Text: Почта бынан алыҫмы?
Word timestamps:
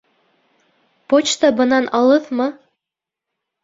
Почта 1.13 1.53
бынан 1.61 1.89
алыҫмы? 2.03 2.53